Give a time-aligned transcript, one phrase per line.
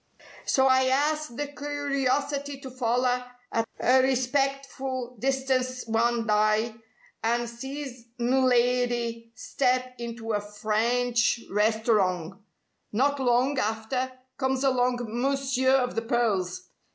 [0.47, 6.73] So I 'as the curiosity to foller at a respectful distance one dye,
[7.21, 12.39] an' sees m' lidy step into a French restorong.
[12.91, 16.63] Not long after, comes along Mounseer of the pearls.